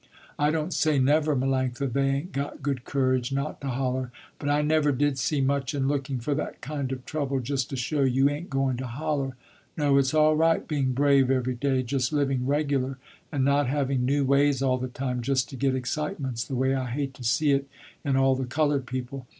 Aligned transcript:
I 0.39 0.49
don't 0.49 0.73
say, 0.73 0.97
never, 0.97 1.35
Melanctha, 1.35 1.93
they 1.93 2.09
ain't 2.09 2.31
got 2.31 2.63
good 2.63 2.85
courage 2.85 3.31
not 3.31 3.61
to 3.61 3.67
holler, 3.67 4.11
but 4.39 4.49
I 4.49 4.63
never 4.63 4.91
did 4.91 5.19
see 5.19 5.41
much 5.41 5.75
in 5.75 5.87
looking 5.87 6.17
for 6.19 6.33
that 6.33 6.59
kind 6.59 6.91
of 6.91 7.05
trouble 7.05 7.39
just 7.39 7.69
to 7.69 7.75
show 7.75 8.01
you 8.01 8.27
ain't 8.27 8.49
going 8.49 8.77
to 8.77 8.87
holler. 8.87 9.35
No 9.77 9.99
its 9.99 10.15
all 10.15 10.35
right 10.35 10.67
being 10.67 10.93
brave 10.93 11.29
every 11.29 11.53
day, 11.53 11.83
just 11.83 12.11
living 12.11 12.47
regular 12.47 12.97
and 13.31 13.45
not 13.45 13.67
having 13.67 14.03
new 14.03 14.25
ways 14.25 14.63
all 14.63 14.79
the 14.79 14.87
time 14.87 15.21
just 15.21 15.49
to 15.51 15.55
get 15.55 15.75
excitements, 15.75 16.43
the 16.45 16.55
way 16.55 16.73
I 16.73 16.87
hate 16.89 17.13
to 17.13 17.23
see 17.23 17.51
it 17.51 17.67
in 18.03 18.15
all 18.17 18.33
the 18.35 18.45
colored 18.45 18.87
people. 18.87 19.27